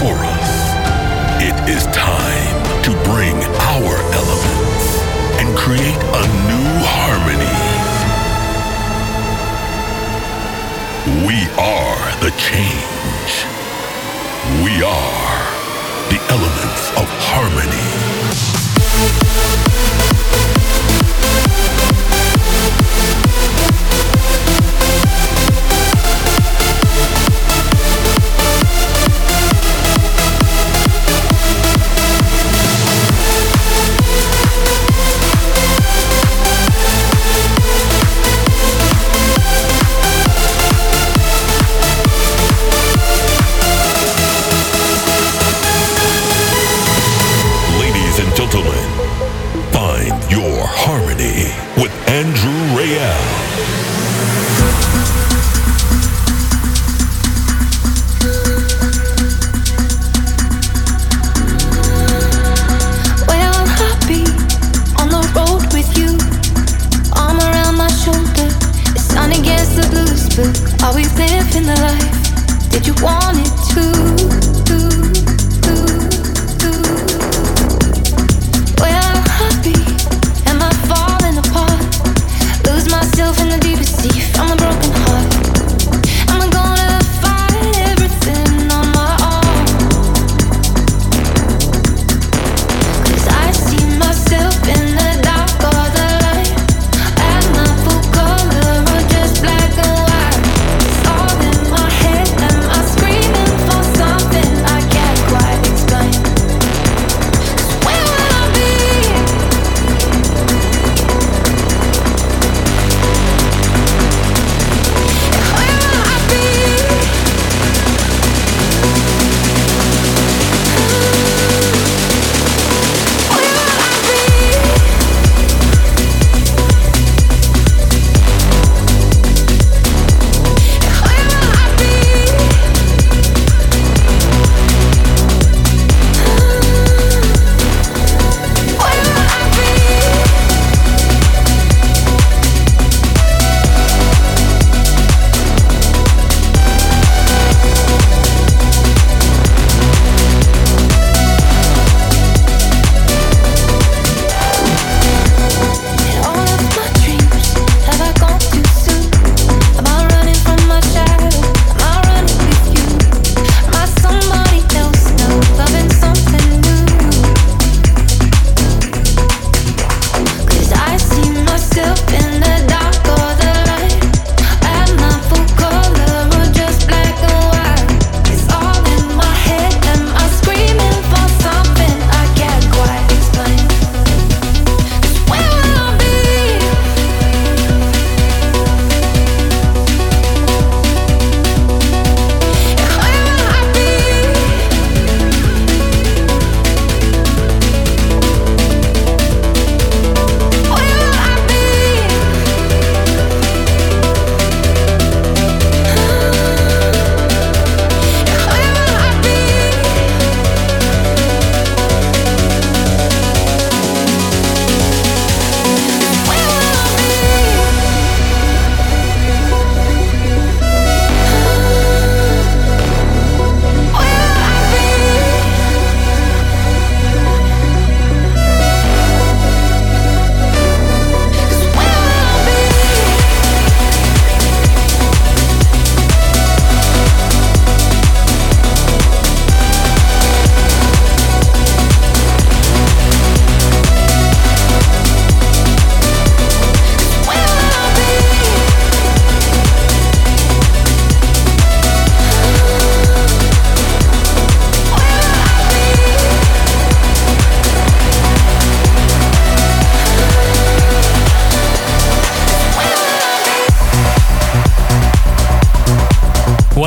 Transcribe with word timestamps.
for 0.00 0.12
us. 0.12 0.52
It 1.40 1.56
is 1.68 1.86
time 1.86 2.56
to 2.84 2.90
bring 3.08 3.36
our 3.72 3.94
elements 4.12 4.86
and 5.40 5.56
create 5.56 6.02
a 6.20 6.24
new 6.50 6.70
harmony. 6.84 7.60
We 11.26 11.38
are 11.56 12.00
the 12.20 12.32
change. 12.36 13.32
We 14.64 14.82
are 14.84 15.38
the 16.10 16.20
elements 16.34 16.90
of 17.00 17.06
harmony. 17.30 17.85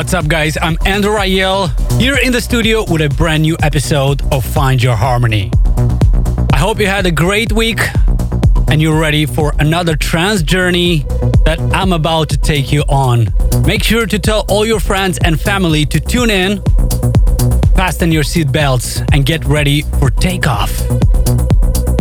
What's 0.09 0.25
up, 0.25 0.27
guys? 0.27 0.57
I'm 0.59 0.75
Andrew 0.88 1.11
Rayel 1.11 1.69
here 2.01 2.17
in 2.17 2.31
the 2.31 2.41
studio 2.41 2.83
with 2.89 3.03
a 3.03 3.09
brand 3.09 3.44
new 3.44 3.56
episode 3.61 4.23
of 4.33 4.44
Find 4.44 4.81
Your 4.81 4.95
Harmony. 4.95 5.51
I 6.51 6.57
hope 6.57 6.79
you 6.79 6.88
had 6.88 7.06
a 7.06 7.11
great 7.11 7.51
week 7.51 7.79
and 8.69 8.81
you're 8.81 9.00
ready 9.00 9.27
for 9.27 9.53
another 9.59 9.95
trance 9.95 10.41
journey 10.41 11.06
that 11.45 11.59
I'm 11.75 11.94
about 11.94 12.29
to 12.29 12.38
take 12.38 12.71
you 12.71 12.81
on. 12.89 13.27
Make 13.67 13.83
sure 13.83 14.07
to 14.07 14.17
tell 14.17 14.45
all 14.50 14.65
your 14.65 14.79
friends 14.79 15.19
and 15.23 15.39
family 15.39 15.85
to 15.85 16.00
tune 16.00 16.31
in, 16.31 16.63
fasten 17.75 18.12
your 18.12 18.23
seatbelts, 18.23 19.07
and 19.13 19.27
get 19.27 19.45
ready 19.45 19.83
for 20.00 20.09
takeoff. 20.09 20.71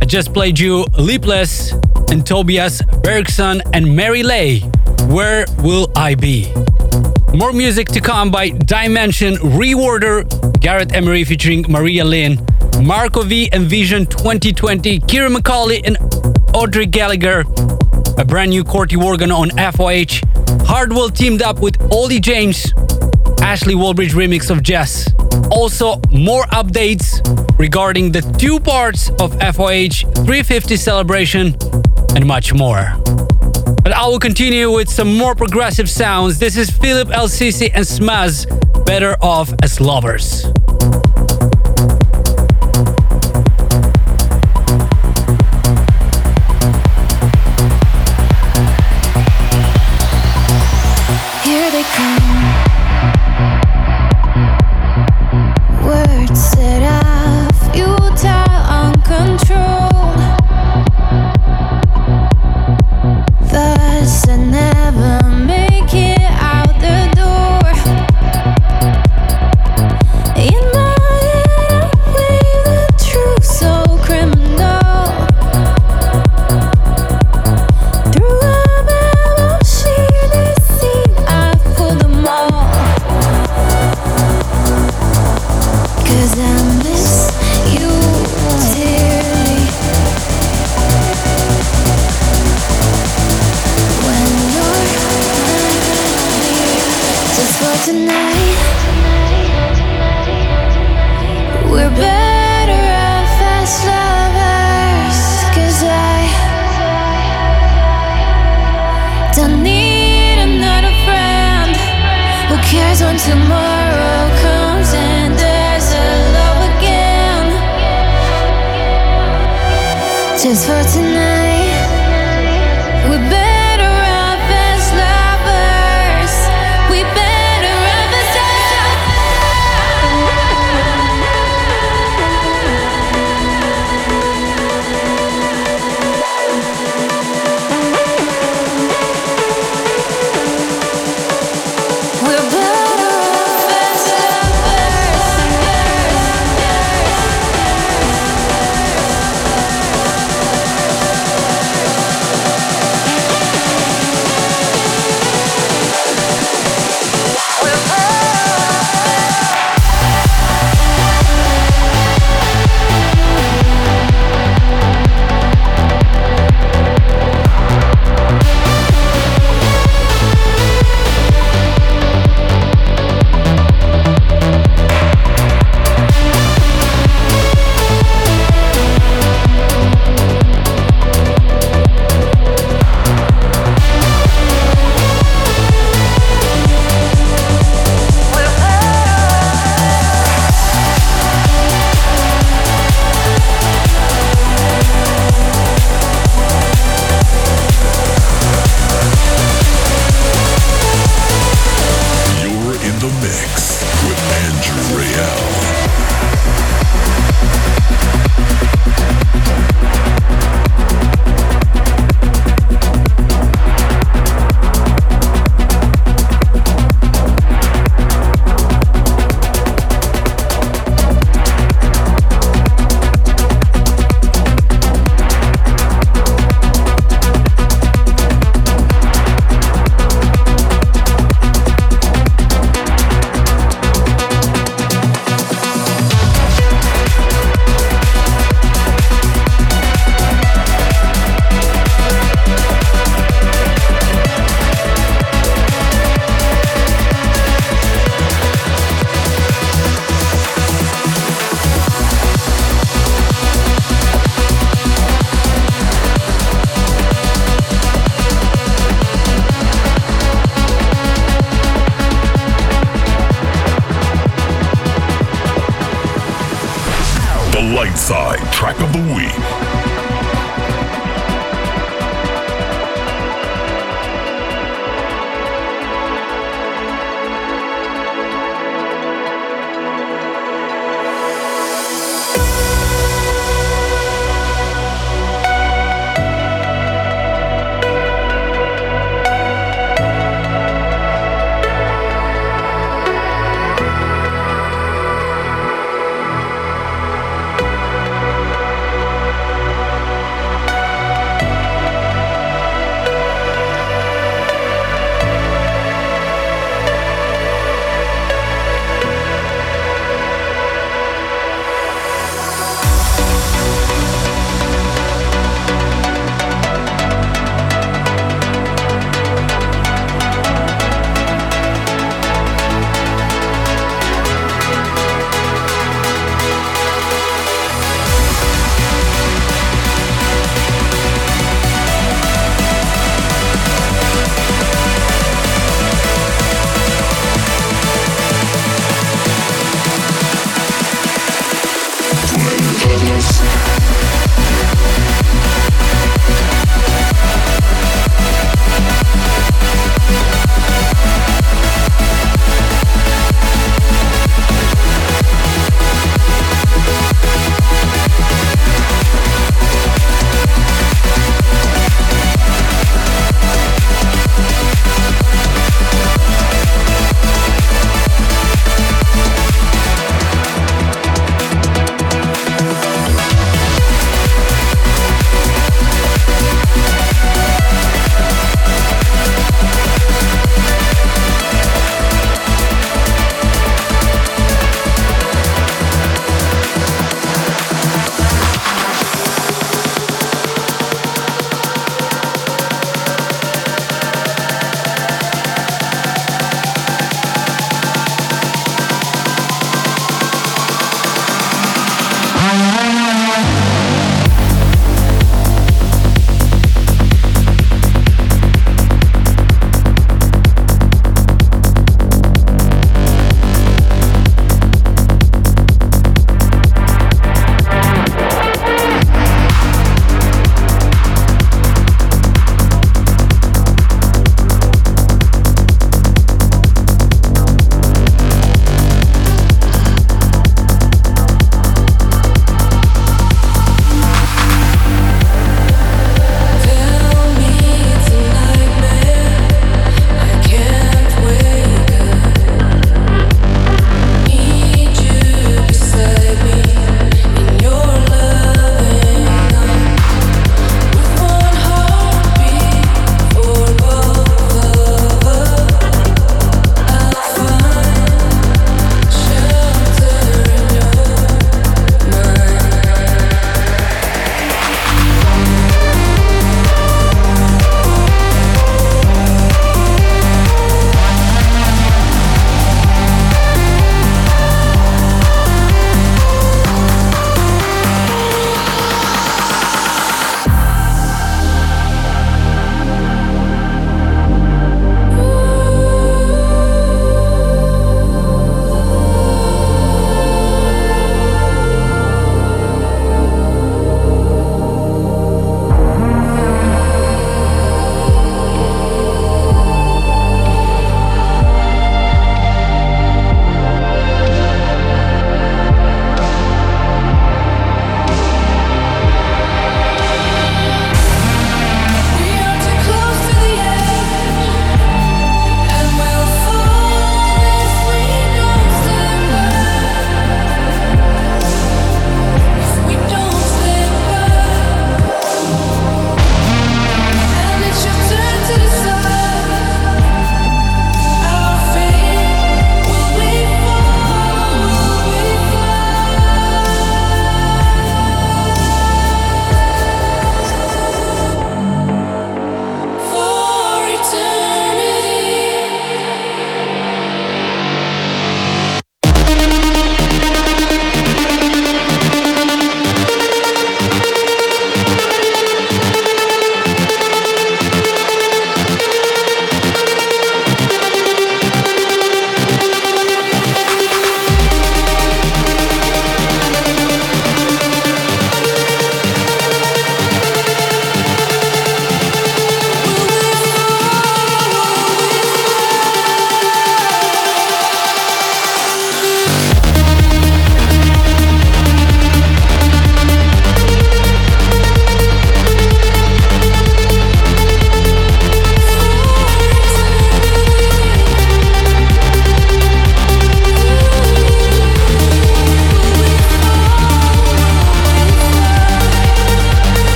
I 0.00 0.06
just 0.06 0.32
played 0.32 0.58
you 0.58 0.86
Lipless 0.96 1.74
and 2.10 2.24
Tobias 2.24 2.80
Bergson 3.02 3.60
and 3.74 3.94
Mary 3.94 4.22
Leay. 4.22 4.60
Where 5.10 5.44
will 5.58 5.92
I 5.94 6.14
be? 6.14 6.50
More 7.32 7.52
music 7.52 7.86
to 7.88 8.00
come 8.00 8.30
by 8.32 8.50
Dimension, 8.50 9.34
Reorder, 9.36 10.60
Gareth 10.60 10.92
Emery 10.92 11.24
featuring 11.24 11.64
Maria 11.68 12.04
Lynn, 12.04 12.44
Marco 12.82 13.22
V 13.22 13.48
and 13.52 13.66
Vision 13.66 14.04
2020, 14.04 14.98
Ciaran 15.00 15.32
McAuley 15.34 15.80
and 15.84 15.96
Audrey 16.54 16.86
Gallagher, 16.86 17.44
a 18.18 18.24
brand 18.24 18.50
new 18.50 18.64
Corti 18.64 18.96
Organ 18.96 19.30
on 19.30 19.50
FYH, 19.50 20.66
Hardwell 20.66 21.08
teamed 21.08 21.40
up 21.40 21.60
with 21.60 21.80
Olly 21.92 22.18
James, 22.18 22.72
Ashley 23.40 23.74
Wallbridge 23.74 24.10
remix 24.10 24.50
of 24.50 24.64
JES. 24.64 25.14
Also, 25.52 26.00
more 26.10 26.42
updates 26.46 27.20
regarding 27.58 28.10
the 28.10 28.22
two 28.38 28.58
parts 28.58 29.08
of 29.20 29.32
FYH 29.38 30.02
350 30.16 30.76
celebration 30.76 31.54
and 32.16 32.26
much 32.26 32.52
more. 32.52 32.96
But 33.90 33.98
I 33.98 34.06
will 34.06 34.20
continue 34.20 34.70
with 34.70 34.88
some 34.88 35.16
more 35.16 35.34
progressive 35.34 35.90
sounds. 35.90 36.38
This 36.38 36.56
is 36.56 36.70
Philippe 36.70 37.12
El 37.12 37.26
Sisi 37.26 37.72
and 37.74 37.84
Smaz, 37.84 38.46
Better 38.86 39.16
Off 39.20 39.52
as 39.64 39.80
Lovers. 39.80 40.46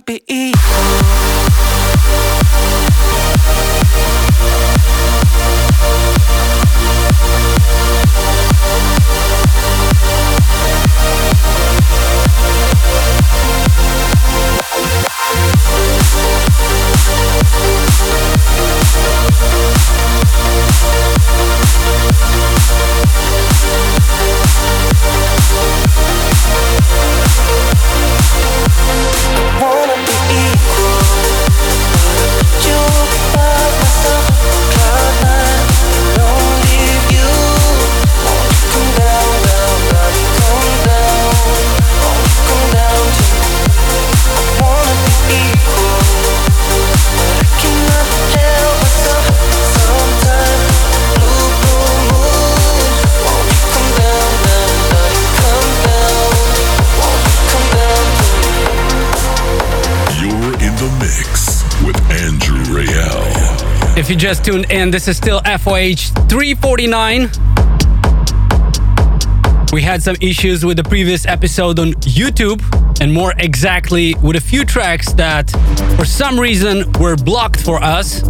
couldn't 0.00 0.26
be. 0.26 0.54
If 64.04 64.10
you 64.10 64.16
just 64.16 64.44
tuned 64.44 64.70
in, 64.70 64.90
this 64.90 65.08
is 65.08 65.16
still 65.16 65.40
FYH 65.40 66.28
349. 66.28 67.30
We 69.72 69.80
had 69.80 70.02
some 70.02 70.14
issues 70.20 70.62
with 70.62 70.76
the 70.76 70.84
previous 70.84 71.24
episode 71.24 71.78
on 71.78 71.94
YouTube, 71.94 72.60
and 73.00 73.10
more 73.10 73.32
exactly 73.38 74.14
with 74.22 74.36
a 74.36 74.42
few 74.42 74.66
tracks 74.66 75.14
that, 75.14 75.50
for 75.96 76.04
some 76.04 76.38
reason, 76.38 76.84
were 77.00 77.16
blocked 77.16 77.62
for 77.62 77.82
us. 77.82 78.22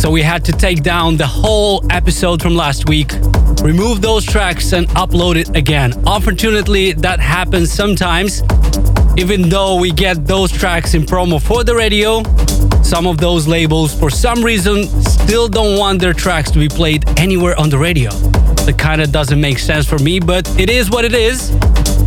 So 0.00 0.10
we 0.10 0.22
had 0.22 0.46
to 0.46 0.52
take 0.52 0.82
down 0.82 1.18
the 1.18 1.26
whole 1.26 1.84
episode 1.92 2.40
from 2.40 2.56
last 2.56 2.88
week, 2.88 3.12
remove 3.62 4.00
those 4.00 4.24
tracks, 4.24 4.72
and 4.72 4.88
upload 4.96 5.36
it 5.36 5.54
again. 5.54 5.92
Unfortunately, 6.06 6.92
that 6.92 7.20
happens 7.20 7.70
sometimes. 7.70 8.42
Even 9.18 9.50
though 9.50 9.78
we 9.78 9.90
get 9.92 10.26
those 10.26 10.50
tracks 10.50 10.94
in 10.94 11.02
promo 11.02 11.38
for 11.42 11.64
the 11.64 11.74
radio, 11.74 12.22
some 12.82 13.06
of 13.06 13.18
those 13.18 13.46
labels, 13.46 13.92
for 13.92 14.08
some 14.08 14.42
reason, 14.42 14.88
still 15.28 15.46
don't 15.46 15.78
want 15.78 16.00
their 16.00 16.14
tracks 16.14 16.50
to 16.50 16.58
be 16.58 16.68
played 16.68 17.06
anywhere 17.18 17.54
on 17.60 17.68
the 17.68 17.76
radio. 17.76 18.10
That 18.64 18.76
kind 18.78 19.02
of 19.02 19.12
doesn't 19.12 19.38
make 19.38 19.58
sense 19.58 19.84
for 19.84 19.98
me, 19.98 20.20
but 20.20 20.48
it 20.58 20.70
is 20.70 20.88
what 20.88 21.04
it 21.04 21.12
is. 21.12 21.54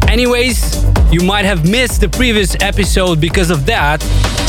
Anyways, 0.07 0.83
you 1.13 1.21
might 1.21 1.45
have 1.45 1.69
missed 1.69 2.01
the 2.01 2.09
previous 2.09 2.55
episode 2.61 3.21
because 3.21 3.51
of 3.51 3.67
that, 3.67 4.01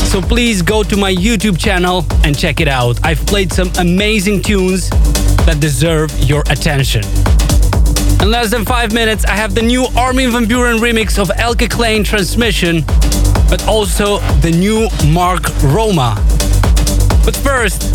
so 0.09 0.19
please 0.23 0.63
go 0.63 0.81
to 0.81 0.97
my 0.97 1.13
YouTube 1.13 1.59
channel 1.59 2.03
and 2.23 2.35
check 2.35 2.61
it 2.61 2.67
out. 2.67 2.99
I've 3.05 3.23
played 3.27 3.53
some 3.53 3.69
amazing 3.77 4.41
tunes 4.41 4.89
that 5.45 5.57
deserve 5.59 6.09
your 6.21 6.41
attention. 6.49 7.03
In 8.23 8.31
less 8.31 8.49
than 8.49 8.65
five 8.65 8.91
minutes, 8.91 9.23
I 9.23 9.35
have 9.35 9.53
the 9.53 9.61
new 9.61 9.85
Armin 9.95 10.31
van 10.31 10.45
Buuren 10.45 10.79
remix 10.79 11.19
of 11.19 11.27
Eelke 11.37 11.69
Kleijn 11.69 12.03
Transmission 12.03 12.83
but 13.51 13.67
also 13.67 14.17
the 14.41 14.49
new 14.49 14.89
Mark 15.13 15.43
Roma. 15.61 16.15
But 17.23 17.35
first, 17.37 17.92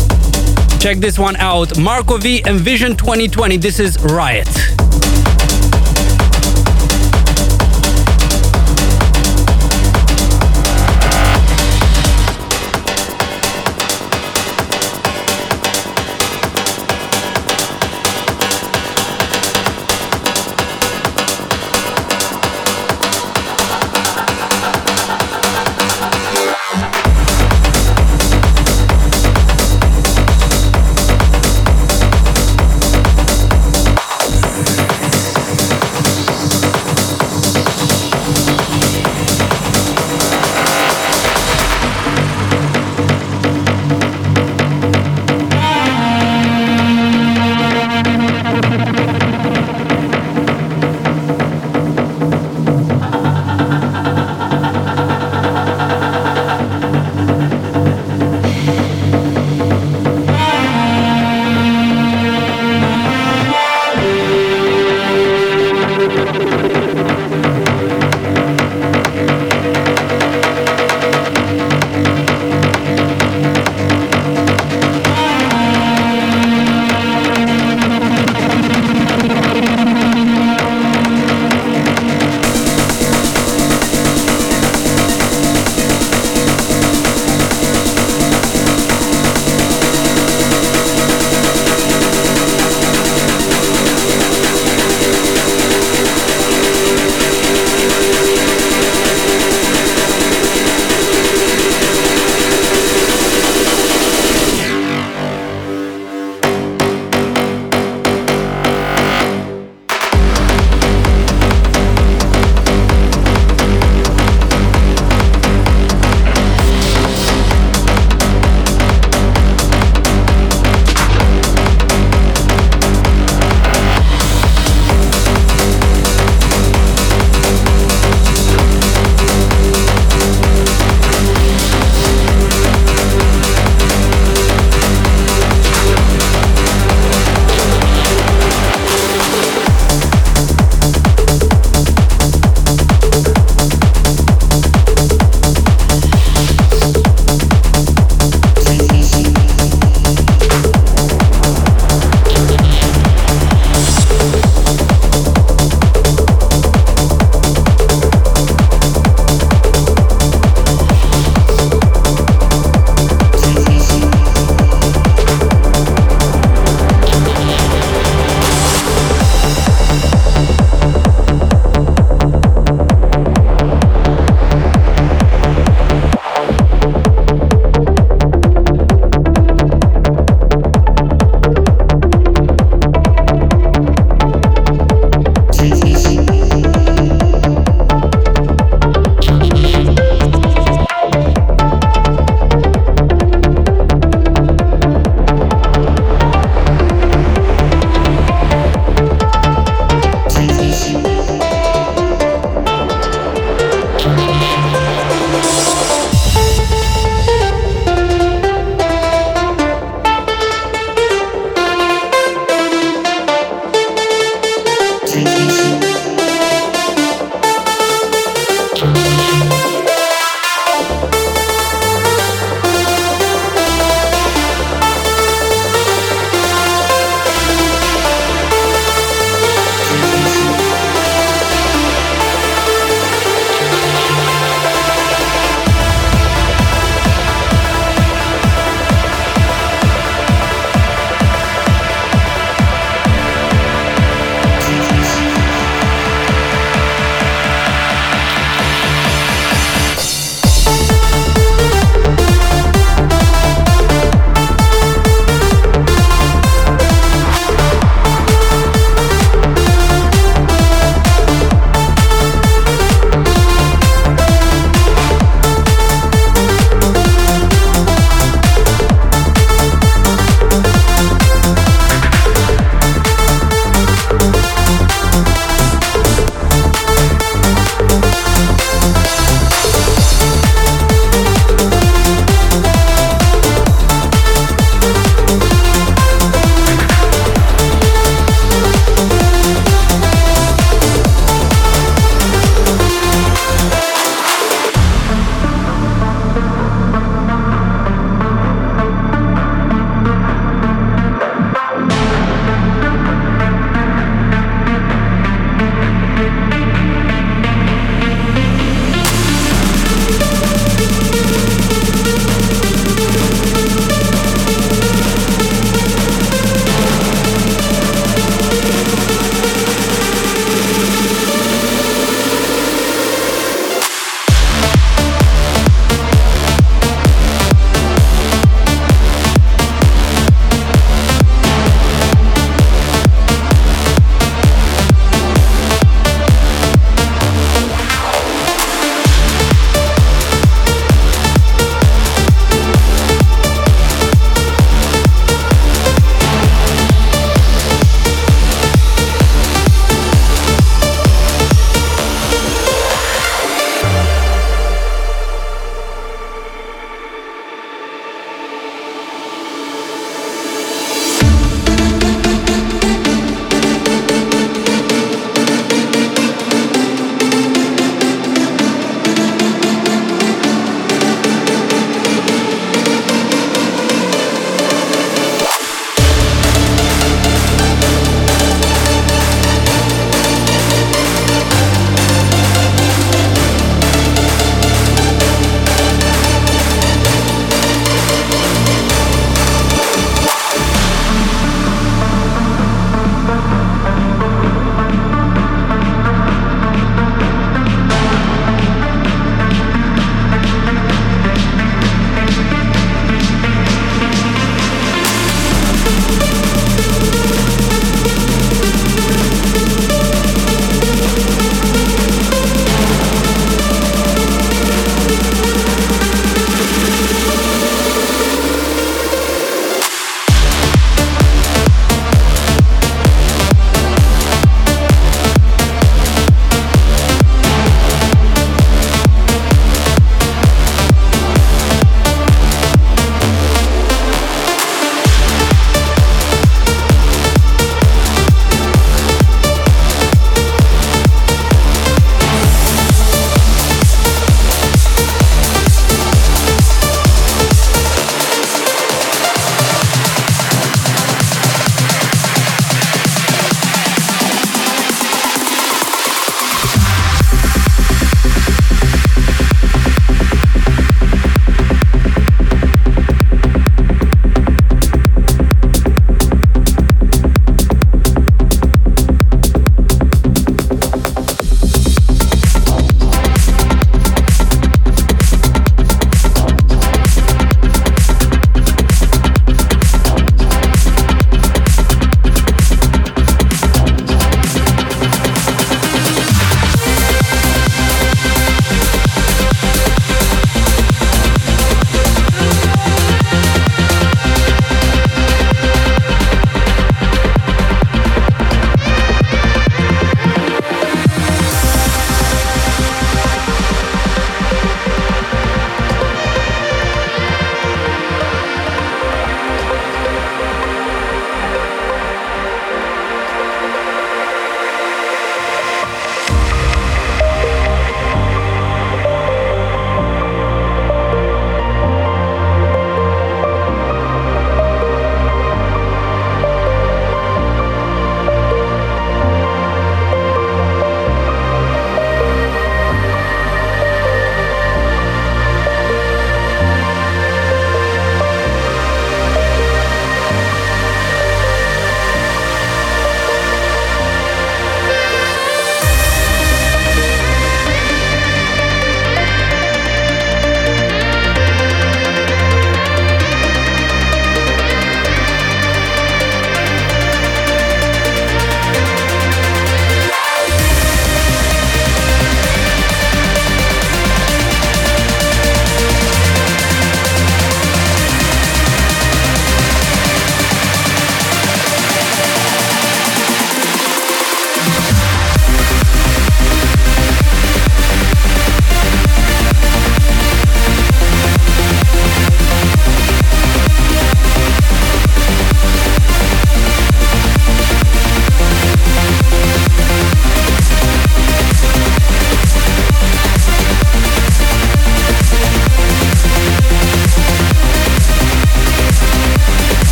check 0.79 0.97
this 0.97 1.19
one 1.19 1.35
out 1.37 1.77
Marco 1.77 2.17
V 2.17 2.41
and 2.45 2.59
Vision 2.59 2.95
2020. 2.95 3.57
This 3.57 3.79
is 3.79 4.01
Riot. 4.01 4.78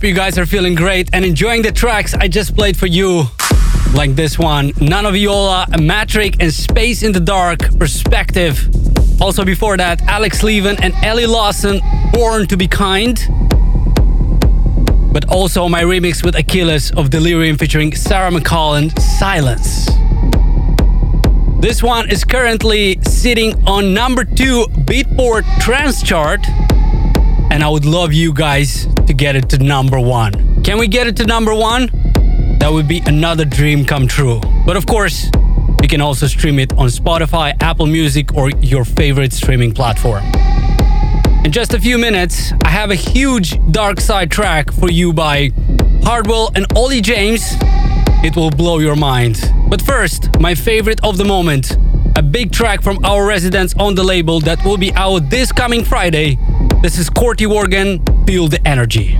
Hope 0.00 0.06
you 0.06 0.14
guys 0.14 0.38
are 0.38 0.46
feeling 0.46 0.74
great 0.74 1.10
and 1.12 1.26
enjoying 1.26 1.60
the 1.60 1.70
tracks 1.70 2.14
I 2.14 2.26
just 2.26 2.56
played 2.56 2.74
for 2.74 2.86
you. 2.86 3.24
Like 3.92 4.14
this 4.14 4.38
one, 4.38 4.72
Nana 4.80 5.12
Viola, 5.12 5.66
MatricK, 5.72 6.36
and 6.40 6.50
Space 6.50 7.02
in 7.02 7.12
the 7.12 7.20
Dark, 7.20 7.58
Perspective. 7.78 8.66
Also 9.20 9.44
before 9.44 9.76
that, 9.76 10.00
Alex 10.04 10.40
Leavon 10.40 10.80
and 10.80 10.94
Ellie 11.04 11.26
Lawson, 11.26 11.82
Born 12.14 12.46
to 12.46 12.56
be 12.56 12.66
Kind. 12.66 13.28
But 15.12 15.28
also 15.28 15.68
my 15.68 15.82
remix 15.82 16.24
with 16.24 16.34
Achilles 16.34 16.90
of 16.92 17.10
Delerium 17.10 17.58
featuring 17.58 17.94
Sarah 17.94 18.30
McLachlan, 18.30 18.98
Silence. 18.98 19.84
This 21.60 21.82
one 21.82 22.10
is 22.10 22.24
currently 22.24 22.98
sitting 23.02 23.52
on 23.68 23.92
number 23.92 24.24
two 24.24 24.64
Beatport 24.86 25.44
Trance 25.60 26.02
Chart. 26.02 26.40
And 27.52 27.62
I 27.62 27.68
would 27.68 27.84
love 27.84 28.14
you 28.14 28.32
guys 28.32 28.86
to 29.10 29.14
get 29.14 29.34
it 29.34 29.48
to 29.48 29.58
number 29.58 29.98
one. 29.98 30.62
Can 30.62 30.78
we 30.78 30.86
get 30.86 31.08
it 31.08 31.16
to 31.16 31.26
number 31.26 31.52
one? 31.52 31.90
That 32.60 32.70
would 32.70 32.86
be 32.86 33.02
another 33.06 33.44
dream 33.44 33.84
come 33.84 34.06
true. 34.06 34.40
But 34.64 34.76
of 34.76 34.86
course, 34.86 35.28
you 35.82 35.88
can 35.88 36.00
also 36.00 36.28
stream 36.28 36.60
it 36.60 36.72
on 36.78 36.86
Spotify, 36.86 37.60
Apple 37.60 37.86
Music, 37.86 38.32
or 38.36 38.50
your 38.60 38.84
favorite 38.84 39.32
streaming 39.32 39.72
platform. 39.72 40.22
In 41.44 41.50
just 41.50 41.74
a 41.74 41.80
few 41.80 41.98
minutes, 41.98 42.52
I 42.64 42.68
have 42.68 42.92
a 42.92 42.94
huge 42.94 43.58
dark 43.72 43.98
side 43.98 44.30
track 44.30 44.70
for 44.72 44.88
you 44.88 45.12
by 45.12 45.50
Hardwell 46.04 46.52
and 46.54 46.64
Olly 46.76 47.00
James 47.00 47.42
it 48.22 48.36
will 48.36 48.50
blow 48.50 48.78
your 48.78 48.96
mind. 48.96 49.42
But 49.68 49.82
first, 49.82 50.38
my 50.38 50.54
favorite 50.54 51.02
of 51.02 51.16
the 51.16 51.24
moment 51.24 51.76
a 52.16 52.22
big 52.22 52.52
track 52.52 52.82
from 52.82 53.04
our 53.04 53.26
residents 53.26 53.74
on 53.78 53.94
the 53.94 54.04
label 54.04 54.40
that 54.40 54.62
will 54.64 54.76
be 54.76 54.92
out 54.94 55.30
this 55.30 55.50
coming 55.52 55.84
Friday. 55.84 56.38
This 56.82 56.98
is 56.98 57.08
Corti 57.08 57.46
Organ, 57.46 58.04
Feel 58.30 58.46
the 58.46 58.64
Energy. 58.64 59.19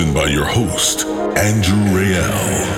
Chosen 0.00 0.14
by 0.14 0.26
your 0.26 0.44
host, 0.44 1.06
Andrew 1.36 1.76
Rayel. 1.92 2.69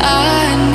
I 0.00 0.56
needed. 0.56 0.73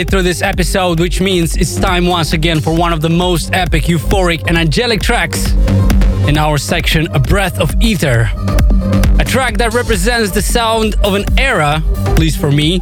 Halfway 0.00 0.10
through 0.10 0.22
this 0.22 0.40
episode, 0.40 0.98
which 0.98 1.20
means 1.20 1.58
it's 1.58 1.78
time 1.78 2.06
once 2.06 2.32
again 2.32 2.62
for 2.62 2.74
one 2.74 2.94
of 2.94 3.02
the 3.02 3.10
most 3.10 3.52
epic, 3.52 3.82
euphoric, 3.82 4.42
and 4.48 4.56
angelic 4.56 5.02
tracks 5.02 5.52
in 6.26 6.38
our 6.38 6.56
section, 6.56 7.06
A 7.08 7.18
Breath 7.18 7.60
of 7.60 7.74
Aether. 7.82 8.30
A 9.18 9.24
track 9.26 9.58
that 9.58 9.74
represents 9.74 10.30
the 10.30 10.40
sound 10.40 10.94
of 11.04 11.12
an 11.12 11.26
era, 11.38 11.82
at 12.06 12.18
least 12.18 12.40
for 12.40 12.50
me. 12.50 12.78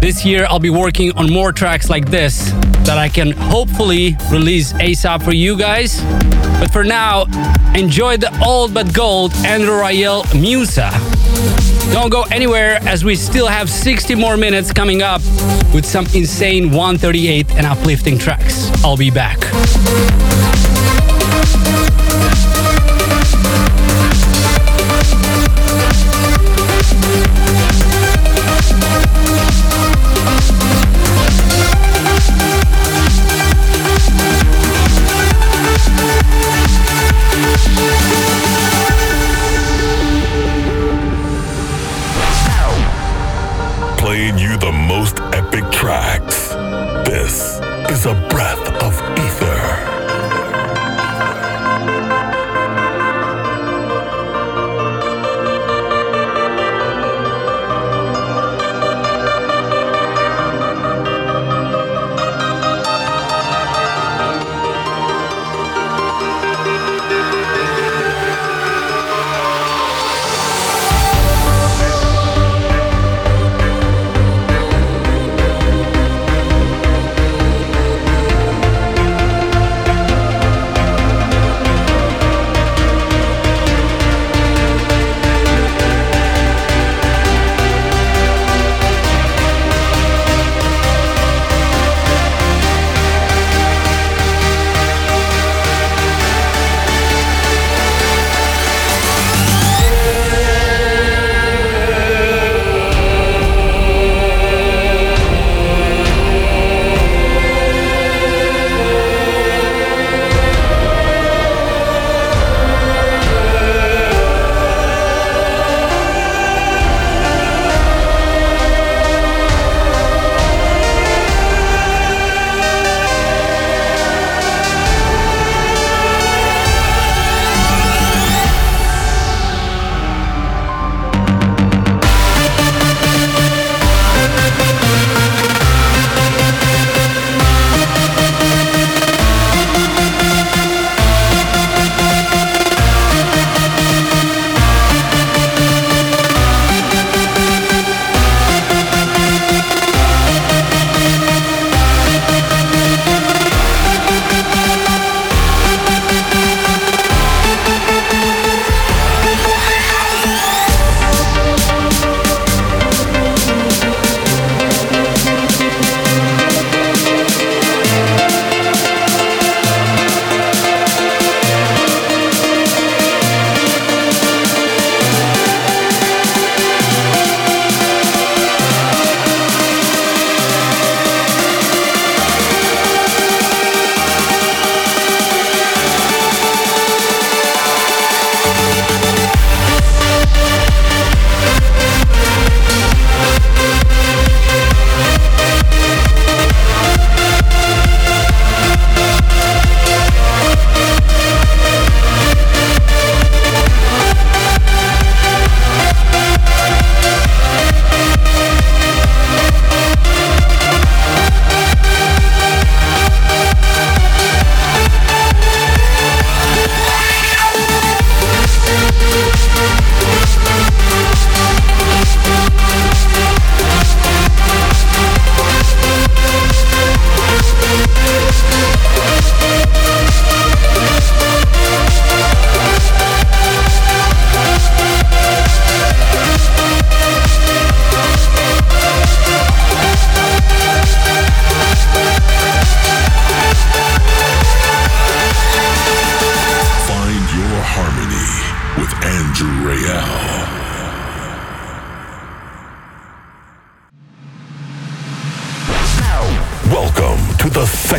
This 0.00 0.24
year, 0.24 0.46
I'll 0.48 0.60
be 0.60 0.70
working 0.70 1.10
on 1.16 1.32
more 1.32 1.50
tracks 1.50 1.90
like 1.90 2.08
this 2.08 2.52
that 2.86 2.96
I 2.96 3.08
can 3.08 3.32
hopefully 3.32 4.16
release 4.30 4.74
ASAP 4.74 5.24
for 5.24 5.32
you 5.32 5.58
guys. 5.58 6.00
But 6.60 6.72
for 6.72 6.84
now, 6.84 7.24
enjoy 7.74 8.18
the 8.18 8.30
old 8.46 8.72
but 8.72 8.94
gold 8.94 9.32
Andrew 9.44 9.74
Rayel 9.74 10.22
Musa. 10.40 10.92
Don't 11.92 12.10
go 12.10 12.22
anywhere 12.30 12.78
as 12.82 13.04
we 13.04 13.16
still 13.16 13.46
have 13.46 13.70
60 13.70 14.14
more 14.14 14.36
minutes 14.36 14.72
coming 14.72 15.02
up 15.02 15.22
with 15.74 15.84
some 15.84 16.06
insane 16.14 16.70
138 16.70 17.50
and 17.52 17.66
uplifting 17.66 18.18
tracks. 18.18 18.70
I'll 18.84 18.96
be 18.96 19.10
back. 19.10 19.38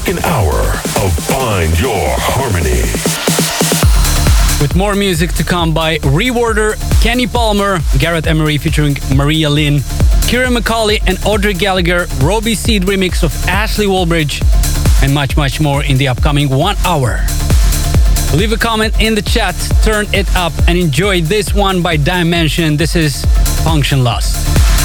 Second 0.10 0.26
hour 0.26 0.60
of 1.05 1.14
Find 1.28 1.80
Your 1.80 2.10
Harmony. 2.18 2.82
With 4.60 4.76
more 4.76 4.95
music 4.95 5.34
to 5.34 5.43
come 5.43 5.72
by 5.72 5.99
ReOrder, 5.99 6.74
Kenny 7.03 7.28
Palmer, 7.28 7.78
Gareth 7.99 8.26
Emery 8.26 8.57
featuring 8.57 8.97
Maria 9.16 9.51
Lynn, 9.51 9.82
Ciaran 10.26 10.55
McAuley 10.55 10.99
and 11.05 11.24
Audrey 11.28 11.53
Gallagher, 11.53 12.07
Robbie 12.24 12.55
Seed 12.55 12.86
remix 12.86 13.22
of 13.22 13.32
Ashley 13.47 13.86
Wallbridge, 13.86 14.41
and 15.03 15.14
much, 15.14 15.38
much 15.38 15.62
more 15.62 15.84
in 15.84 15.95
the 15.97 16.07
upcoming 16.07 16.49
one 16.49 16.76
hour. 16.88 17.24
Leave 18.34 18.51
a 18.51 18.57
comment 18.57 18.99
in 18.99 19.14
the 19.14 19.22
chat, 19.22 19.53
turn 19.84 20.07
it 20.12 20.36
up, 20.36 20.53
and 20.68 20.76
enjoy 20.76 21.22
this 21.22 21.53
one 21.53 21.84
by 21.84 21.97
DIM3NSION. 21.97 22.80
This 22.80 22.95
is 22.95 23.26
Funktionlust. 23.64 24.79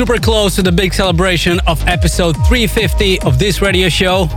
Super 0.00 0.16
close 0.16 0.54
to 0.54 0.62
the 0.62 0.72
big 0.72 0.94
celebration 0.94 1.60
of 1.66 1.86
episode 1.86 2.34
350 2.46 3.20
of 3.20 3.38
this 3.38 3.60
radio 3.60 3.90
show. 3.90 4.28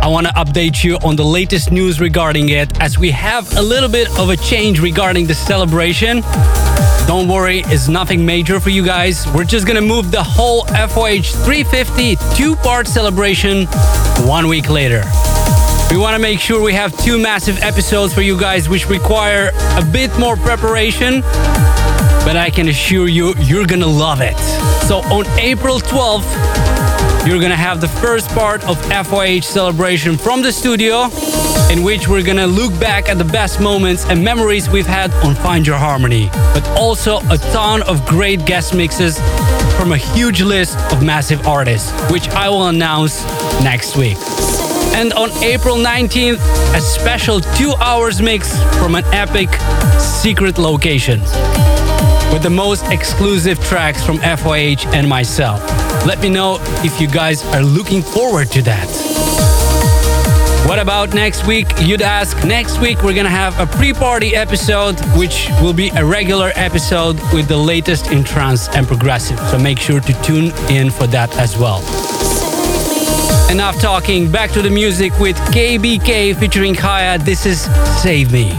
I 0.00 0.06
want 0.06 0.28
to 0.28 0.32
update 0.34 0.84
you 0.84 0.94
on 0.98 1.16
the 1.16 1.24
latest 1.24 1.72
news 1.72 1.98
regarding 2.00 2.50
it 2.50 2.80
as 2.80 2.96
we 2.96 3.10
have 3.10 3.52
a 3.56 3.62
little 3.62 3.88
bit 3.88 4.08
of 4.16 4.30
a 4.30 4.36
change 4.36 4.78
regarding 4.78 5.26
the 5.26 5.34
celebration. 5.34 6.20
Don't 7.08 7.26
worry, 7.26 7.62
it's 7.66 7.88
nothing 7.88 8.24
major 8.24 8.60
for 8.60 8.70
you 8.70 8.84
guys. 8.84 9.26
We're 9.34 9.42
just 9.42 9.66
gonna 9.66 9.80
move 9.80 10.12
the 10.12 10.22
whole 10.22 10.62
FYH 10.66 11.32
350 11.44 12.36
two 12.36 12.54
part 12.54 12.86
celebration 12.86 13.66
one 14.24 14.46
week 14.46 14.70
later. 14.70 15.02
We 15.90 15.98
want 15.98 16.14
to 16.14 16.20
make 16.20 16.40
sure 16.40 16.62
we 16.62 16.74
have 16.74 16.96
two 17.04 17.16
massive 17.18 17.62
episodes 17.62 18.12
for 18.12 18.20
you 18.20 18.38
guys, 18.38 18.68
which 18.68 18.88
require 18.88 19.50
a 19.76 19.84
bit 19.84 20.16
more 20.18 20.36
preparation, 20.36 21.22
but 22.26 22.36
I 22.36 22.50
can 22.50 22.66
assure 22.66 23.06
you, 23.06 23.34
you're 23.38 23.66
gonna 23.66 23.86
love 23.86 24.20
it. 24.20 24.36
So 24.88 24.98
on 25.14 25.26
April 25.38 25.78
12th, 25.78 26.26
you're 27.24 27.40
gonna 27.40 27.54
have 27.54 27.80
the 27.80 27.86
first 27.86 28.28
part 28.30 28.64
of 28.64 28.76
FYH 28.90 29.44
celebration 29.44 30.16
from 30.18 30.42
the 30.42 30.50
studio, 30.50 31.04
in 31.70 31.84
which 31.84 32.08
we're 32.08 32.24
gonna 32.24 32.48
look 32.48 32.72
back 32.80 33.08
at 33.08 33.18
the 33.18 33.24
best 33.24 33.60
moments 33.60 34.06
and 34.06 34.24
memories 34.24 34.68
we've 34.68 34.88
had 34.88 35.12
on 35.24 35.36
Find 35.36 35.64
Your 35.64 35.78
Harmony, 35.78 36.28
but 36.52 36.66
also 36.70 37.20
a 37.30 37.38
ton 37.54 37.82
of 37.82 38.04
great 38.06 38.44
guest 38.44 38.74
mixes 38.74 39.20
from 39.76 39.92
a 39.92 39.96
huge 39.96 40.42
list 40.42 40.76
of 40.92 41.04
massive 41.04 41.46
artists, 41.46 41.92
which 42.10 42.28
I 42.30 42.48
will 42.48 42.66
announce 42.66 43.22
next 43.62 43.96
week. 43.96 44.18
And 44.98 45.12
on 45.12 45.30
April 45.44 45.76
19th, 45.76 46.40
a 46.74 46.80
special 46.80 47.40
two 47.40 47.72
hours 47.80 48.20
mix 48.20 48.50
from 48.78 48.96
an 48.96 49.04
epic 49.12 49.48
secret 50.00 50.58
location 50.58 51.20
with 52.36 52.42
the 52.42 52.50
most 52.50 52.84
exclusive 52.92 53.58
tracks 53.64 54.04
from 54.04 54.18
FYH 54.18 54.84
and 54.92 55.08
myself. 55.08 55.58
Let 56.04 56.20
me 56.20 56.28
know 56.28 56.58
if 56.84 57.00
you 57.00 57.08
guys 57.08 57.42
are 57.54 57.62
looking 57.62 58.02
forward 58.02 58.50
to 58.50 58.60
that. 58.60 58.86
What 60.68 60.78
about 60.78 61.14
next 61.14 61.46
week? 61.46 61.66
You'd 61.80 62.02
ask. 62.02 62.36
Next 62.44 62.78
week, 62.78 63.02
we're 63.02 63.14
gonna 63.14 63.30
have 63.30 63.58
a 63.58 63.66
pre 63.78 63.94
party 63.94 64.36
episode, 64.36 65.00
which 65.16 65.48
will 65.62 65.72
be 65.72 65.88
a 65.96 66.04
regular 66.04 66.52
episode 66.56 67.18
with 67.32 67.48
the 67.48 67.56
latest 67.56 68.12
in 68.12 68.22
trance 68.22 68.68
and 68.68 68.86
progressive. 68.86 69.38
So 69.48 69.58
make 69.58 69.78
sure 69.78 70.00
to 70.00 70.22
tune 70.22 70.52
in 70.68 70.90
for 70.90 71.06
that 71.06 71.34
as 71.38 71.56
well. 71.56 71.80
Enough 73.50 73.80
talking, 73.80 74.30
back 74.30 74.50
to 74.50 74.60
the 74.60 74.70
music 74.70 75.18
with 75.18 75.36
KBK 75.54 76.34
featuring 76.34 76.74
Haya. 76.74 77.18
This 77.18 77.46
is 77.46 77.62
Save 78.02 78.30
Me. 78.30 78.52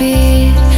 They 0.00 0.69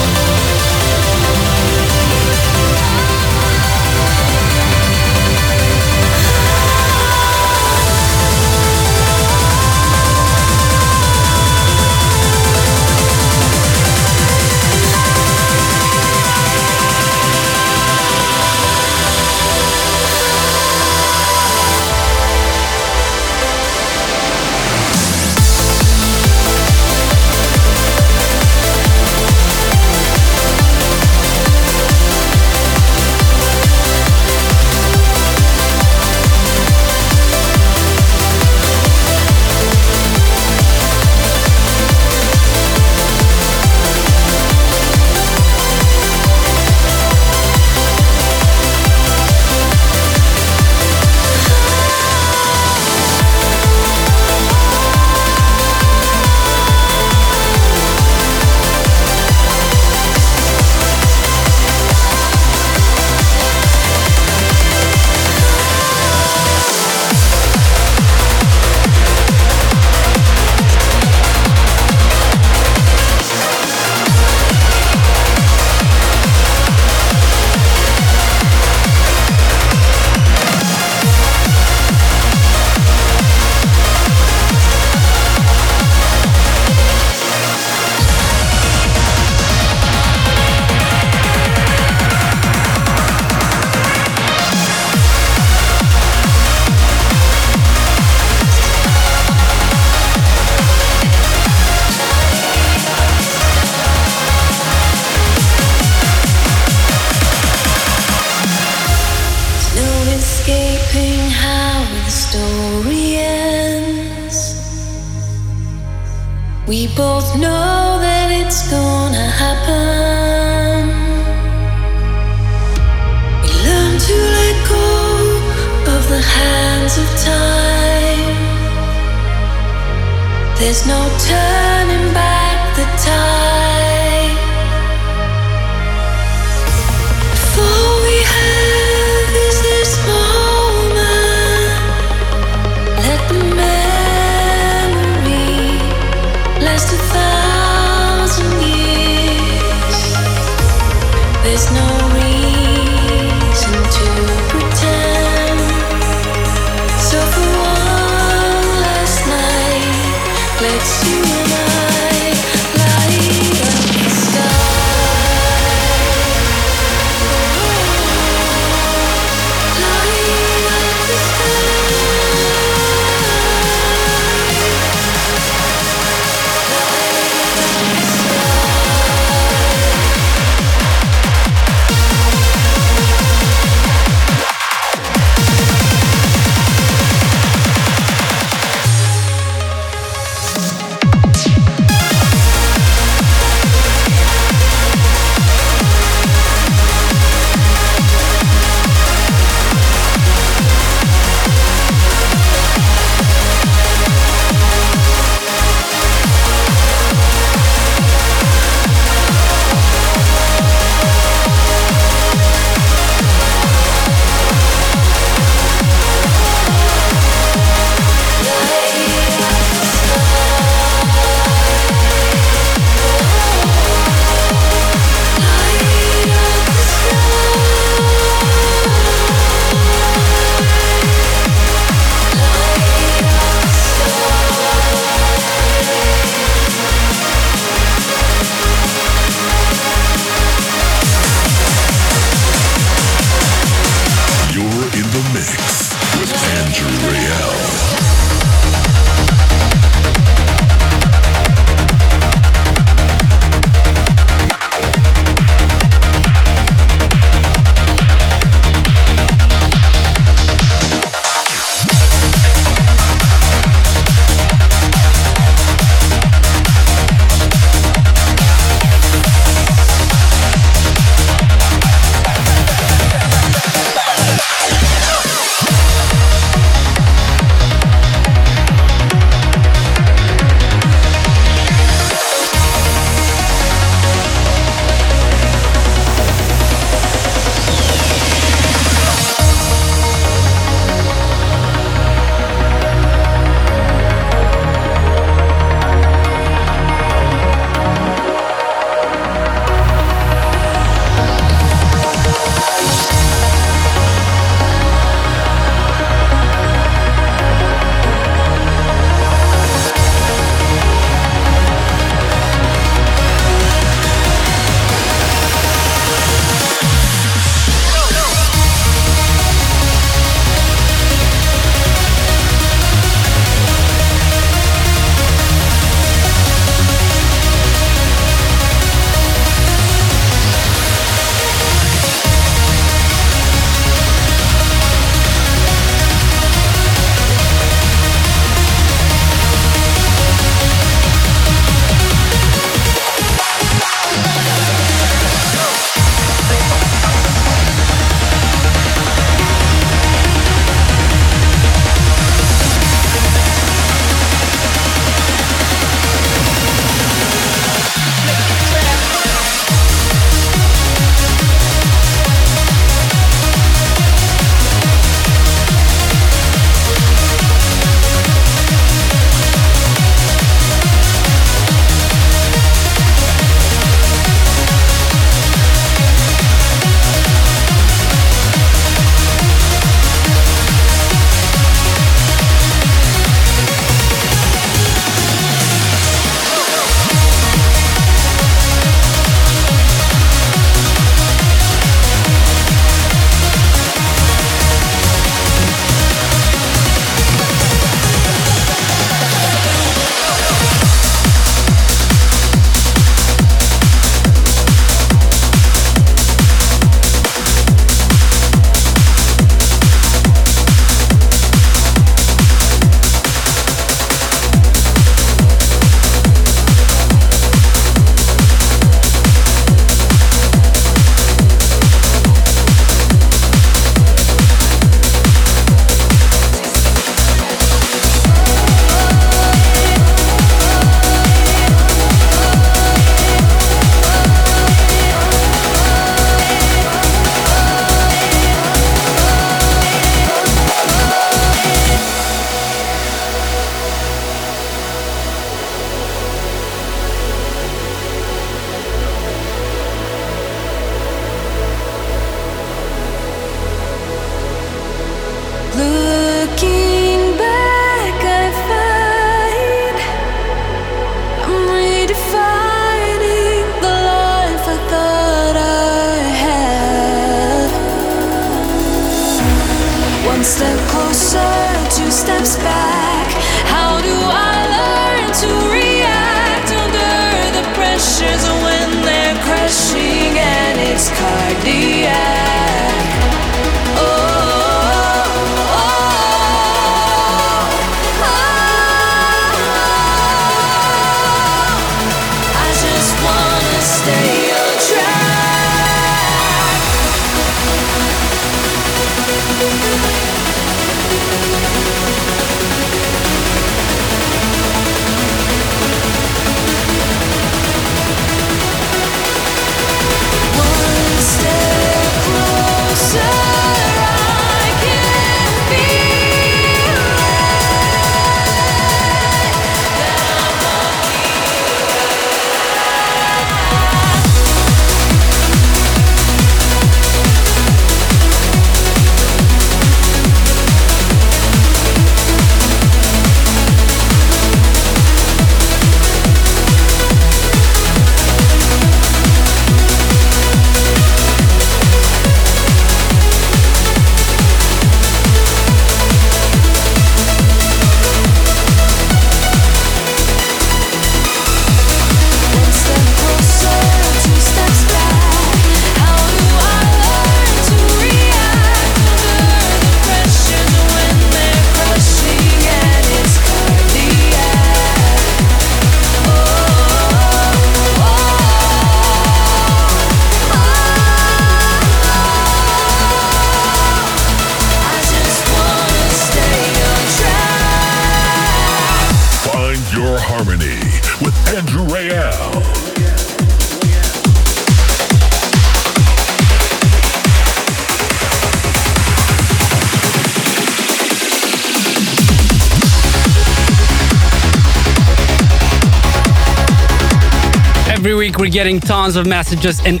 tons 598.88 599.16
of 599.16 599.26
messages 599.26 599.84
and 599.84 600.00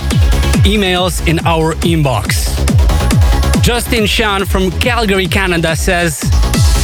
emails 0.64 1.20
in 1.28 1.38
our 1.40 1.74
inbox. 1.84 2.48
Justin 3.62 4.06
Sean 4.06 4.46
from 4.46 4.70
Calgary, 4.80 5.26
Canada 5.26 5.76
says, 5.76 6.22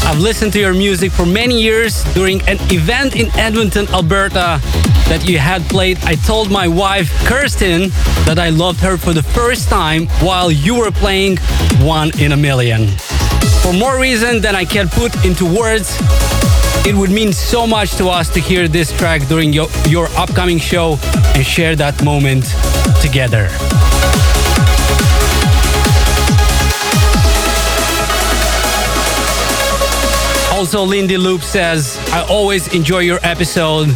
I've 0.05 0.19
listened 0.19 0.53
to 0.53 0.61
your 0.61 0.75
music 0.75 1.11
for 1.13 1.25
many 1.25 1.59
years 1.63 2.05
during 2.13 2.43
an 2.43 2.59
event 2.71 3.17
in 3.17 3.35
Edmonton, 3.39 3.89
Alberta 3.89 4.61
that 5.09 5.25
you 5.27 5.39
had 5.39 5.63
played. 5.63 5.97
I 6.05 6.17
told 6.17 6.51
my 6.51 6.69
wife, 6.69 7.09
Kirsten, 7.25 7.89
that 8.27 8.39
I 8.39 8.51
loved 8.51 8.81
her 8.81 8.99
for 8.99 9.15
the 9.15 9.23
first 9.23 9.71
time 9.71 10.07
while 10.21 10.51
you 10.51 10.79
were 10.79 10.91
playing 10.91 11.39
One 11.81 12.11
in 12.21 12.33
a 12.33 12.37
Million. 12.37 12.87
For 13.63 13.73
more 13.73 13.99
reason 13.99 14.43
than 14.43 14.55
I 14.55 14.67
can 14.67 14.91
put 14.91 15.25
into 15.25 15.47
words, 15.47 15.97
it 16.87 16.95
would 16.95 17.11
mean 17.11 17.33
so 17.33 17.67
much 17.67 17.97
to 17.97 18.09
us 18.09 18.29
to 18.31 18.41
hear 18.41 18.69
this 18.69 18.93
track 18.97 19.27
during 19.29 19.53
your, 19.53 19.69
your 19.89 20.09
upcoming 20.17 20.59
show 20.59 20.99
and 21.35 21.45
share 21.45 21.75
that 21.77 22.03
moment 22.05 22.45
together. 23.01 23.49
Also, 30.53 30.85
Lindy 30.85 31.19
Loop 31.19 31.43
says, 31.43 31.99
I 32.13 32.25
always 32.31 32.73
enjoy 32.73 33.01
your 33.01 33.19
episode. 33.23 33.89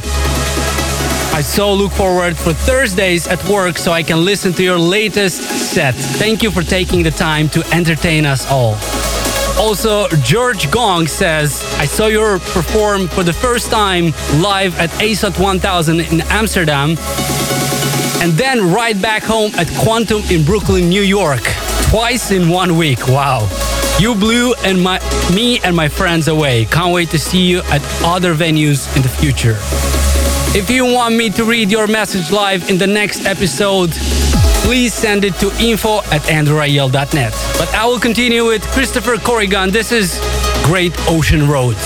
I 1.32 1.40
so 1.40 1.72
look 1.72 1.92
forward 1.92 2.36
for 2.36 2.52
Thursdays 2.52 3.28
at 3.28 3.42
work 3.48 3.78
so 3.78 3.92
I 3.92 4.02
can 4.02 4.24
listen 4.24 4.52
to 4.54 4.62
your 4.64 4.78
latest 4.78 5.40
set. 5.72 5.94
Thank 5.94 6.42
you 6.42 6.50
for 6.50 6.62
taking 6.62 7.04
the 7.04 7.12
time 7.12 7.48
to 7.50 7.64
entertain 7.72 8.26
us 8.26 8.50
all. 8.50 8.76
Also, 9.58 10.06
George 10.22 10.70
Gong 10.70 11.06
says, 11.06 11.62
I 11.78 11.84
saw 11.84 12.06
you 12.06 12.38
perform 12.52 13.08
for 13.08 13.22
the 13.22 13.32
first 13.32 13.70
time 13.70 14.12
live 14.40 14.78
at 14.78 14.90
ASOT 15.00 15.38
1000 15.38 16.00
in 16.00 16.20
Amsterdam 16.30 16.96
and 18.20 18.32
then 18.32 18.72
right 18.72 19.00
back 19.00 19.22
home 19.22 19.52
at 19.56 19.68
Quantum 19.78 20.22
in 20.30 20.44
Brooklyn, 20.44 20.88
New 20.88 21.02
York. 21.02 21.42
Twice 21.90 22.30
in 22.30 22.48
one 22.48 22.76
week. 22.76 23.06
Wow. 23.08 23.48
You 23.98 24.14
blew 24.14 24.54
and 24.64 24.82
my 24.82 25.00
me 25.34 25.60
and 25.60 25.74
my 25.74 25.88
friends 25.88 26.28
away. 26.28 26.64
Can't 26.66 26.92
wait 26.92 27.10
to 27.10 27.18
see 27.18 27.46
you 27.46 27.60
at 27.70 27.82
other 28.04 28.34
venues 28.34 28.94
in 28.96 29.02
the 29.02 29.08
future. 29.08 29.56
If 30.56 30.68
you 30.70 30.84
want 30.84 31.14
me 31.14 31.30
to 31.30 31.44
read 31.44 31.70
your 31.70 31.86
message 31.86 32.30
live 32.30 32.68
in 32.70 32.78
the 32.78 32.86
next 32.86 33.24
episode, 33.24 33.90
please 34.64 34.92
send 34.94 35.24
it 35.24 35.34
to 35.36 35.50
info 35.60 35.98
at 36.10 36.22
andrewrayel.net. 36.22 37.32
But 37.58 37.74
I 37.74 37.86
will 37.86 38.00
continue 38.00 38.46
with 38.46 38.62
Christopher 38.68 39.16
Corrigan. 39.16 39.70
This 39.70 39.92
is 39.92 40.20
Great 40.64 40.94
Ocean 41.08 41.48
Road. 41.48 41.76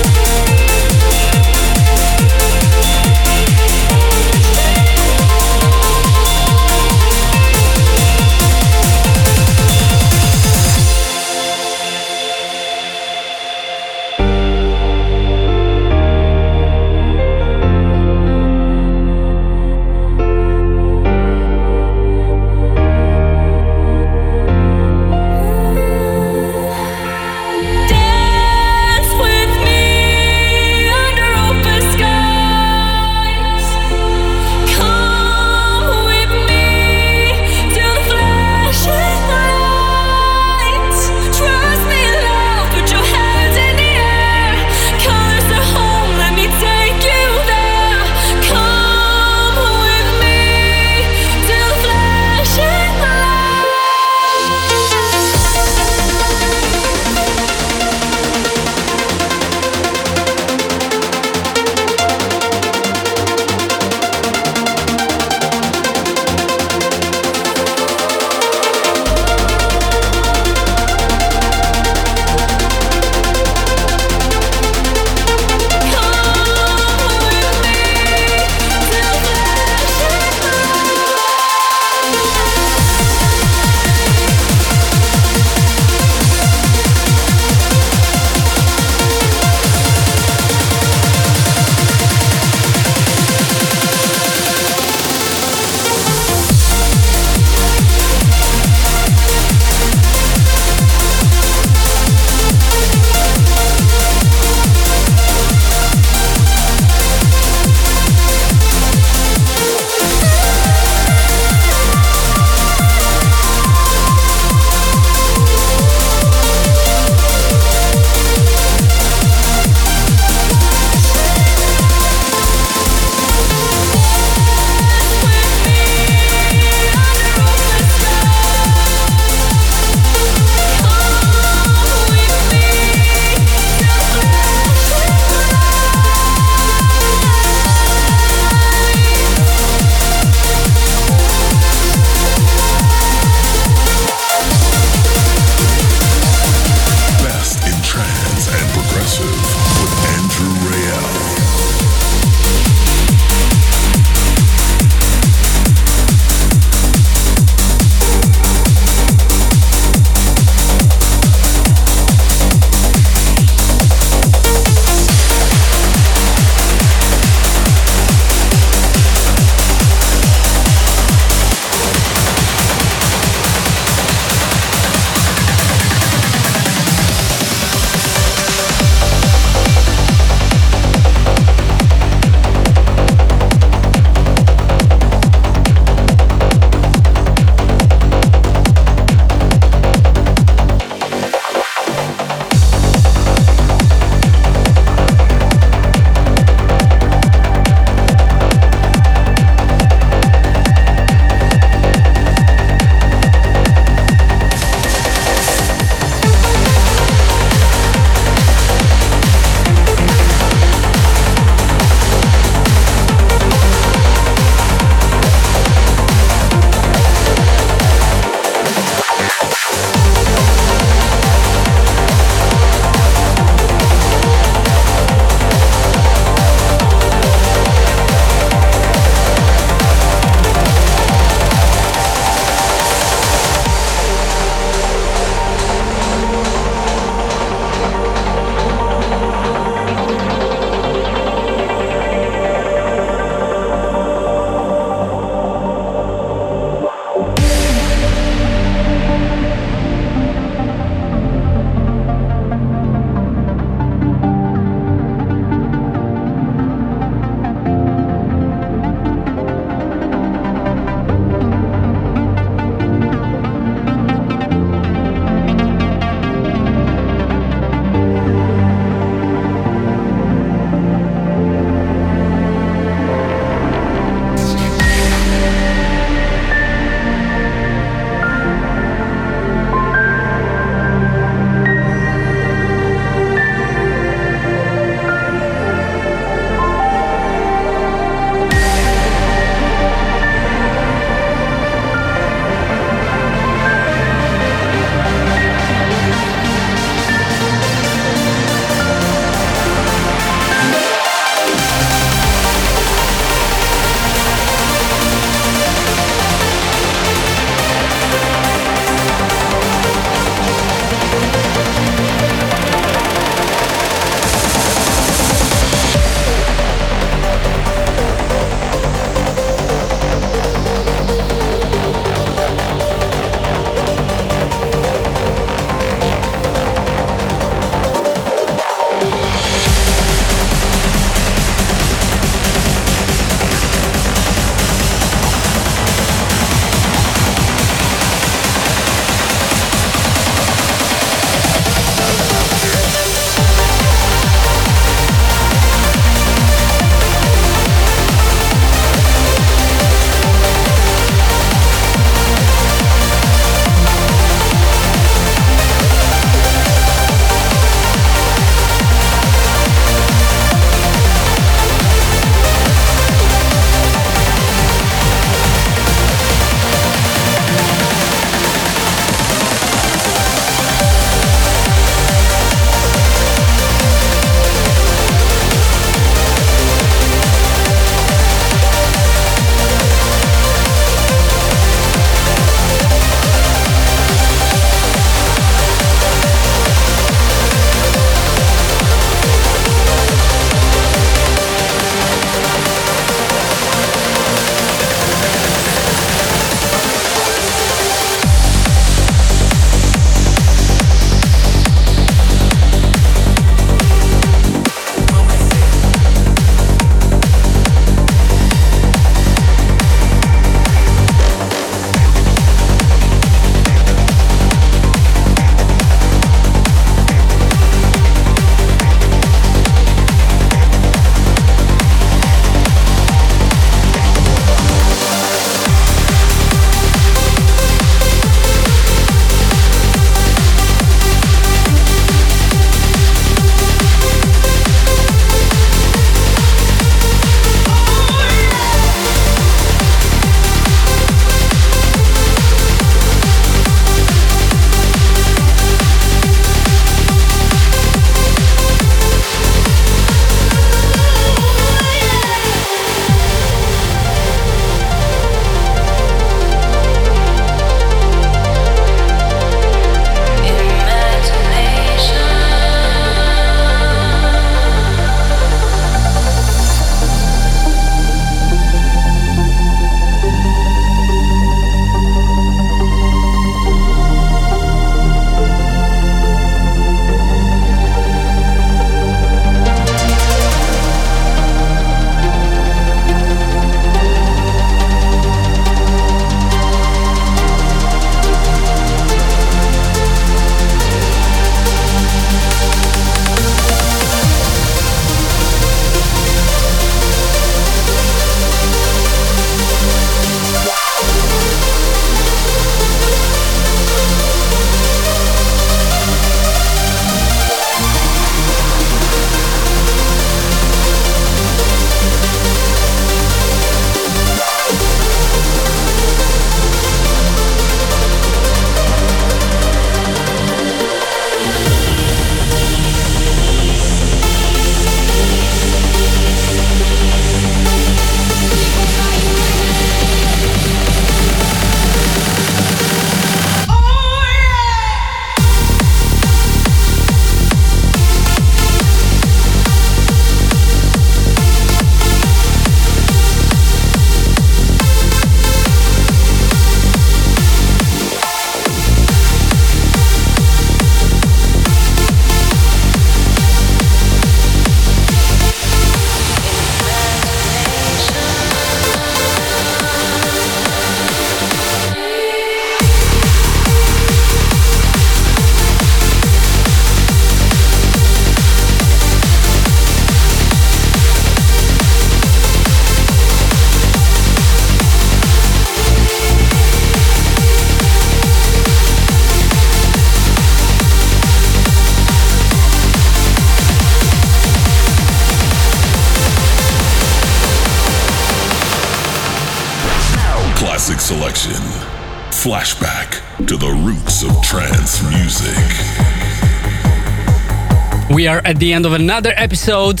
Are 598.40 598.46
at 598.46 598.58
the 598.58 598.72
end 598.72 598.86
of 598.86 598.92
another 598.92 599.32
episode. 599.36 600.00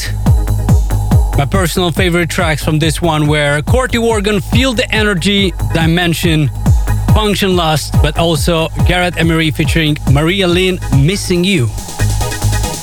My 1.36 1.46
personal 1.50 1.90
favorite 1.90 2.30
tracks 2.30 2.64
from 2.64 2.78
this 2.78 3.02
one 3.02 3.26
were 3.26 3.60
Corti 3.62 3.98
Organ, 3.98 4.40
Feel 4.40 4.72
the 4.72 4.90
Energy, 4.94 5.50
DIM3NSION, 5.74 6.48
Function 7.12 7.56
Lust, 7.56 7.92
but 8.02 8.18
also 8.18 8.68
Gareth 8.86 9.16
Emery 9.16 9.50
featuring 9.50 9.96
Maria 10.12 10.46
Lynn, 10.46 10.78
Missing 11.04 11.44
You. 11.44 11.66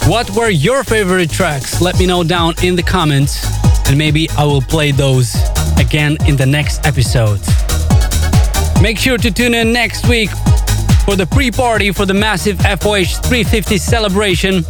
What 0.06 0.30
were 0.32 0.50
your 0.50 0.84
favorite 0.84 1.32
tracks? 1.32 1.82
Let 1.82 1.98
me 1.98 2.06
know 2.06 2.24
down 2.24 2.54
in 2.62 2.76
the 2.76 2.84
comments, 2.84 3.46
and 3.88 3.98
maybe 3.98 4.30
I 4.38 4.44
will 4.44 4.62
play 4.62 4.92
those 4.92 5.36
again 5.80 6.18
in 6.28 6.36
the 6.36 6.46
next 6.46 6.86
episode. 6.86 7.40
Make 8.82 8.98
sure 9.00 9.18
to 9.18 9.32
tune 9.32 9.54
in 9.54 9.72
next 9.72 10.08
week 10.08 10.30
for 11.06 11.16
the 11.16 11.28
pre 11.32 11.52
party 11.52 11.92
for 11.92 12.06
the 12.06 12.14
massive 12.14 12.58
FYH 12.58 13.24
350 13.24 13.78
celebration 13.78 14.64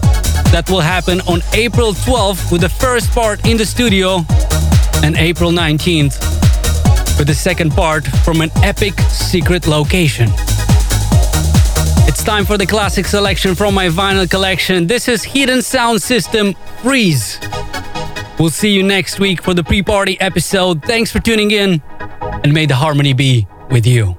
that 0.52 0.70
will 0.70 0.82
happen 0.82 1.22
on 1.22 1.42
April 1.54 1.94
12th 1.94 2.52
with 2.52 2.62
the 2.62 2.70
first 2.70 3.12
part 3.12 3.46
in 3.48 3.58
the 3.58 3.66
studio 3.66 4.26
and 5.04 5.16
April 5.18 5.52
19th 5.52 6.18
with 7.18 7.28
the 7.28 7.34
second 7.34 7.72
part 7.72 8.06
from 8.24 8.42
an 8.42 8.52
epic 8.64 9.00
secret 9.10 9.68
location. 9.68 10.30
It's 12.08 12.24
time 12.24 12.46
for 12.46 12.58
the 12.58 12.66
classic 12.66 13.06
selection 13.06 13.56
from 13.56 13.74
my 13.74 13.88
vinyl 13.88 14.30
collection. 14.30 14.88
This 14.88 15.08
is 15.08 15.24
Hidden 15.24 15.62
Sound 15.62 16.02
System 16.02 16.54
Freeze. 16.82 17.40
We'll 18.40 18.50
see 18.50 18.70
you 18.70 18.84
next 18.84 19.20
week 19.20 19.42
for 19.42 19.54
the 19.54 19.64
pre 19.64 19.82
party 19.82 20.20
episode. 20.22 20.84
Thanks 20.84 21.12
for 21.12 21.20
tuning 21.20 21.52
in, 21.52 21.82
and 22.44 22.54
may 22.54 22.66
the 22.66 22.76
harmony 22.76 23.14
be 23.14 23.48
with 23.70 23.86
you. 23.86 24.16